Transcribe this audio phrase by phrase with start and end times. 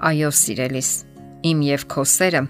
[0.00, 0.90] Այո, սիրելիս,
[1.44, 2.40] իմ եւ քո սերը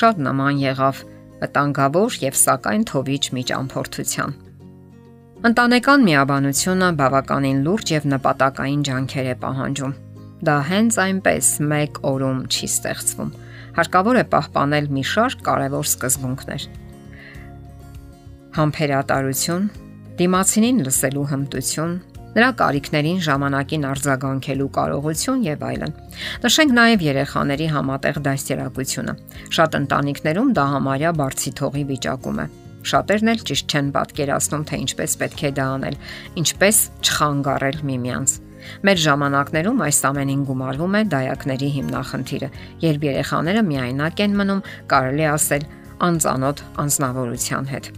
[0.00, 0.98] շատ նման եղավ
[1.40, 4.34] վտանգավոր եւ սակայն թովիչ միջամփորդության։
[5.50, 9.94] Ընտանեկան միաբանությունը բավականին լուրջ եւ նպատակային ջանքեր է պահանջում։
[10.44, 13.32] Դա հենց այնպես մեկ օրում չի ստեղծվում։
[13.80, 16.68] Հարկավոր է պահպանել մի շարք կարևոր սկզբունքներ։
[18.60, 19.66] Համբերատարություն,
[20.20, 21.92] դիմացինին լսելու հմտություն,
[22.36, 25.94] նրա կարիքներին ժամանակին արձագանքելու կարողություն եւ այլն։
[26.44, 29.14] Նշենք նաեւ երեխաների համատեղ դաստիարակությունը։
[29.56, 32.46] Շատ ընտանիքներում դա համարյա բարձի թողի վիճակում է։
[32.90, 35.98] Շատերն էլ ճիշտ չեն պատկերացնում, թե ինչպես պետք է դա անել,
[36.40, 38.36] ինչպես չխանգարել միմյանց։
[38.86, 42.50] Մեր ժամանակներում այս ամենին գումարվում է դայակների հիմնախնդիրը,
[42.84, 45.66] երբ երեխաները միայնակ են մնում, կարելի ասել,
[46.10, 47.92] անծանոթ անznավորության հետ։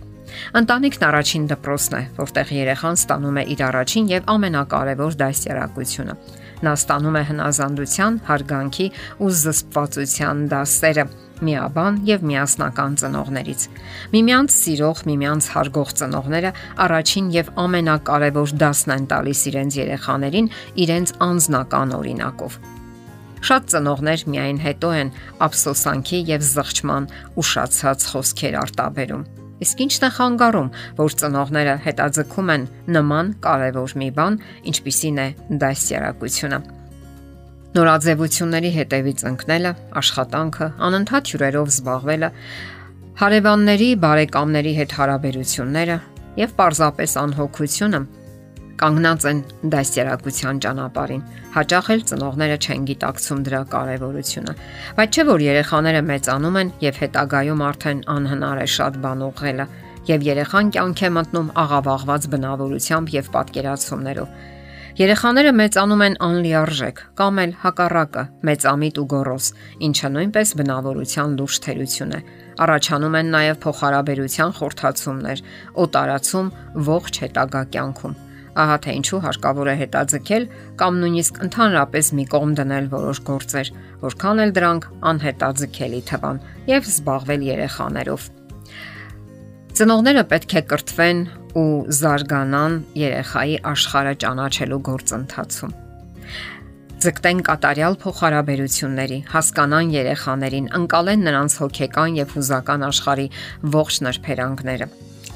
[0.58, 6.14] Ընտանիքն առաջին դպրոցն է, որտեղ երեխան ստանում է իր առաջին եւ ամենակարևոր դաստիարակությունը։
[6.62, 8.86] Նա ստանում է հնազանդության, հարգանքի
[9.22, 11.04] ու զսպվածության դասերը
[11.42, 13.64] միաբան եւ միասնական ծնողներից։
[14.12, 16.52] Միմյանց սիրող, միմյանց հարգող ծնողները
[16.86, 20.50] առաջին եւ ամենակարևոր դասն են տալիս իրենց երեխաներին
[20.86, 22.58] իրենց անznական օրինակով։
[23.42, 25.14] Շատ ծնողներ միայն հետո են
[25.48, 27.08] ափսոսանքի եւ զղջման
[27.42, 32.64] ուշացած խոսքեր արտաբերում։ Իսկ ի՞նչն է խանգարում, որ ծնողները հետաձգում են
[32.96, 34.38] նման կարևոր մի բան,
[34.72, 35.26] ինչպիսին է
[35.62, 36.58] դասյարակությունը։
[37.72, 39.72] Նորաձևությունների հետևից ընկնելը,
[40.02, 42.28] աշխատանքը, անընդհատ հյուրերով զբաղվելը,
[43.22, 45.96] հարևանների, բարեկամների հետ հարաբերությունները
[46.42, 48.00] եւ պարզապես անհոգությունը
[48.82, 49.40] կանգնած են
[49.72, 51.22] դաստիարակության ճանապարհին։
[51.54, 54.54] Հաճախ էլ ծնողները չեն գիտակցում դրա կարևորությունը։
[54.98, 59.66] Բայց չէ որ երեխաները մեծանում են եւ հետագայում արդեն անհնար է շատ բան ուղղելը
[60.08, 64.34] եւ երեխան կյանք է մտնում աղավաղված բնավորությամբ եւ պատկերացումներով։
[64.92, 69.46] Երեխաները մեծանում են անլիարժեք կամ էլ հակառակը, մեծամիտ ու գոռոզ,
[69.88, 72.20] ինչը նույնպես բնավորության լուրջ թերություն է։
[72.66, 75.42] Առաջանում են նաև փոխհարաբերության խորթացումներ,
[75.86, 76.52] օտարացում
[76.92, 78.20] ողջ հետագա կյանքում։
[78.52, 80.46] Ահա թե ինչու հարկավոր է հետաձգել
[80.80, 83.70] կամ նույնիսկ ընդհանրապես մի կողմ դնել որոշ գործեր,
[84.02, 88.26] որքան էլ դրանք անհետաձգելի թվան եւ զբաղվել երեխաներով։
[89.72, 91.22] Ծնողները պետք է կրթվեն
[91.62, 91.70] ու
[92.02, 95.72] զարգանան երեխայի աշխարհը ճանաչելու գործընթացում
[97.02, 103.26] ձգտեն կատարյալ փոխհարաբերությունների, հասկանան երեխաներին, ընկալեն նրանց հոգեկան եւ հուզական աշխարհի
[103.74, 104.86] ողջ նրբերանգները։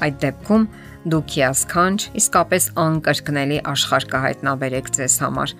[0.05, 0.67] Այդ դեպքում
[1.07, 5.53] դուք հիասքանչ, իսկապես անկրկնելի աշխարհ կհայտնաբերեք ձեզ համար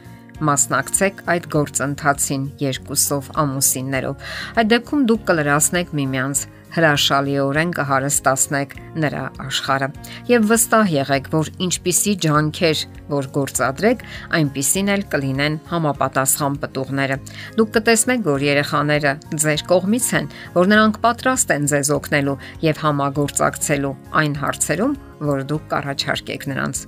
[0.47, 4.27] մասնակցեք այդ գործընթացին երկուսով ամուսիններով։
[4.61, 6.43] Այդ դեպքում դուք կլրացնեք միմյանց
[6.75, 9.87] հրաշալիորեն կհարստացնեք նրա աշխարհը
[10.29, 14.03] եւ վստահ եղեք, որ ինչպիսի ջանքեր որ գործադրեք,
[14.37, 17.17] այնպիսին էլ կլինեն համապատասխան պտուղները։
[17.57, 19.13] Դուք կտեսնեք, որ երեխաները
[19.43, 24.97] ձեր կողմից են, որ նրանք պատրաստ են ձեզ օգնելու եւ համագործակցելու այն հարցերում,
[25.27, 26.81] որ դուք կառաջարկեք նրանց։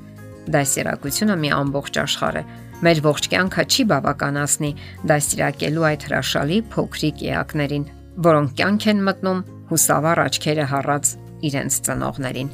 [0.50, 2.44] Դասերակցությունը մի ամբողջ աշխարհ է։
[2.80, 4.70] Մեր ողջ կյանքը չի բավականացնի
[5.12, 7.88] դասիրակելու այդ հրաշալի փոքրիկ էակներին,
[8.30, 11.14] որոնք կյանք են մտնում հուսավառ աչքերը հառած
[11.50, 12.52] իրենց ծնողներին։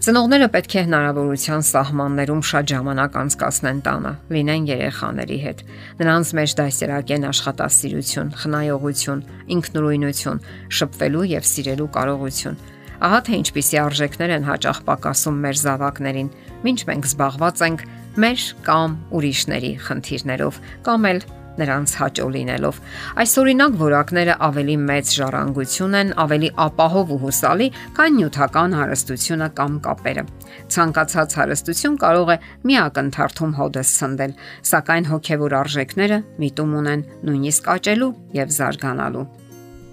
[0.00, 5.58] Ծնողները պետք է հնարավորության սահմաններում շատ ժամանակ անցկасնեն տանը, լինեն երեխաների հետ։
[6.00, 9.24] Նրանց մեջ դասերակեն աշխատասիրություն, խնայողություն,
[9.60, 10.42] ինքնուրույնություն,
[10.80, 12.60] շփվելու եւ սիրելու կարողություն
[13.00, 16.26] Ահա թե ինչպիսի արժեքներ են հաճախ պակասում մեր զավակներին,
[16.68, 17.84] ինչ մենք զբաղված ենք
[18.20, 21.22] մեր կամ ուրիշների խնդիրներով կամ էլ
[21.58, 22.78] նրանց հաճո լինելով։
[23.20, 27.68] Այս օրինակ որակները ավելի մեծ ժառանգություն են, ավելի ապահով ու հուսալի,
[27.98, 30.24] քան նյութական հարստությունը կամ կապերը։
[30.70, 32.38] Ցանկացած հարստություն կարող է
[32.70, 34.34] միակ ընթարթում հոդս ցնդել,
[34.70, 39.26] սակայն հոգևոր արժեքները միտում ունեն նույնիսկ աճելու եւ զարգանալու։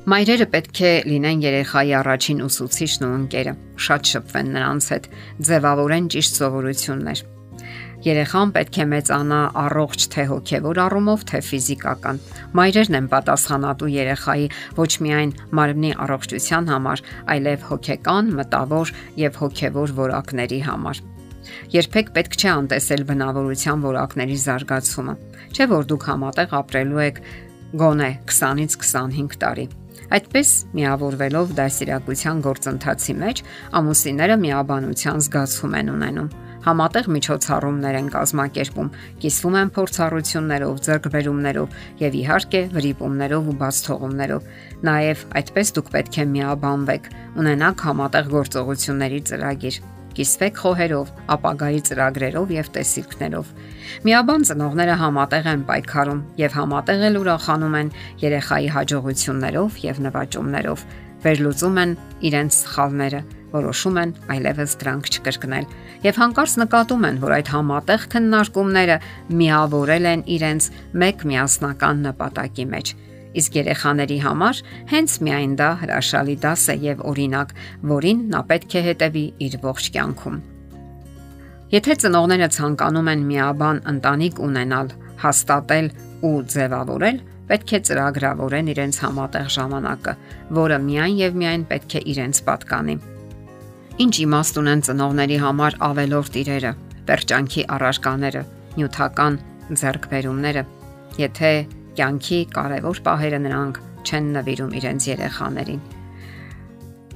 [0.08, 3.54] Մայրերը պետք է լինեն երեխայի առաջին ուսուցիչն ու ընկերը,
[3.88, 5.10] շատ շփվեն նրանց հետ,
[5.50, 7.26] ձևավորեն ճիշտ սովորություններ։
[8.06, 12.20] Երեխան պետք է մեծանա առողջ թե հոգևոր առումով, թե ֆիզիկական։
[12.58, 14.48] Մայրերն են պատասխանատու երեխայի
[14.78, 17.04] ոչ միայն մարմնի առողջության համար,
[17.36, 18.94] այլև հոգեկան, մտավոր
[19.24, 21.02] եւ հոգևոր որակների համար։
[21.74, 25.18] Երբեք պետք չէ անտեսել բնավորության որակների զարգացումը։
[25.56, 27.22] Չէ որ դուք համատեղ ապրելու եք
[27.82, 29.68] գոնե 20-ից 25 տարի
[30.08, 33.42] Այդպես միավորվելով դասիրակության գործընթացի մեջ
[33.80, 36.30] ամուսինները միաբանության զգացում են ունենում
[36.68, 38.90] համատեղ միջոցառումներ են կազմակերպում,
[39.24, 44.50] կիսվում են փորձառություններով, ձեռքբերումներով եւ իհարկե վրիպումներով ու բաց թողումներով։
[44.88, 49.80] Նաեւ այդպես դուք պետք է միաբանվեք, ունենաք համատեղ գործողությունների ծրագիր։
[50.18, 53.50] կիսվեք խոհերով, ապագայի ծրագրերով եւ տեսիլքներով։
[54.08, 57.92] Միաբան ծնողները համատեղ են պայքարում եւ համատեղ էլ ուրախանում են
[58.26, 60.86] երեխայի հաջողություններով եւ նվաճումներով,
[61.28, 61.94] վերլուծում են
[62.32, 63.22] իրենց սխալները,
[63.54, 65.68] որոշում են այլևս դրանք չկրկնել
[66.08, 68.98] եւ հանկարծ նկատում են, որ այդ համատեղ քննարկումները
[69.42, 70.72] միավորել են իրենց
[71.04, 72.96] մեկ միասնական նպատակի մեջ
[73.38, 74.60] իսկ երեխաների համար
[74.92, 77.52] հենց միայն դա հրաշալի դաս է եւ օրինակ,
[77.92, 80.38] որին նա պետք է հետևի իր ողջ կյանքում։
[81.68, 84.94] Եթե ծնողները ցանկանում են միաբան ընտանիք ունենալ,
[85.24, 85.92] հաստատել
[86.28, 87.20] ու ձևավորել,
[87.52, 90.16] պետք է ծրագրավորեն իրենց համատեղ ժամանակը,
[90.62, 92.98] որը միայն եւ միայն պետք է իրենց պատկանի։
[93.98, 96.72] Ինչ իմաստ ունեն ծնողների համար ավելորդ իրերը,
[97.08, 98.42] վերջանքի առարկաները,
[98.78, 99.38] նյութական
[99.74, 100.62] ձեռքբերումները,
[101.18, 101.50] եթե
[101.98, 105.80] կյանքի կարևոր պահերը նրանք չեն նվիրում իրենց երեխաներին։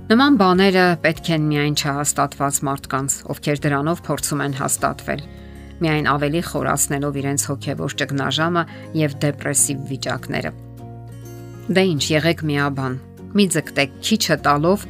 [0.10, 5.22] Նման բաները պետք են միայն չհաստատված մարդկանց, ովքեր դրանով փորձում են հաստատվել,
[5.86, 8.64] միայն ավելի խորացնելով իրենց հոգևոր ճգնաժամը
[8.98, 10.52] եւ դեպրեսիվ վիճակները։
[11.78, 12.98] Դե ինչ, եղեք միաբան։
[13.38, 14.90] Մի ձգտեք քիչը տալով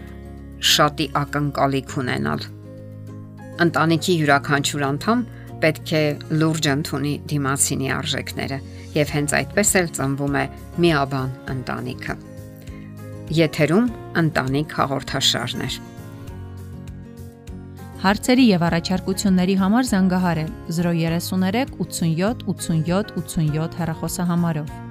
[0.62, 2.44] շատի ակնկալիք ունենալ։
[3.66, 5.24] Ընտանիքի յուրաքանչյուր անդամ
[5.62, 6.04] պետք է
[6.42, 8.60] լուրջ ընդունի դիմացինի արժեքները
[8.96, 10.44] եւ հենց այդպես էլ ծնվում է
[10.86, 12.16] միաբան ընտանիքը։
[13.42, 13.90] Եթերում
[14.22, 15.80] ընտանիք հաղորդաշարներ։
[18.02, 24.91] Հարցերի եւ առաջարկությունների համար զանգահարել 033 87 87 87 հեռախոսահամարով։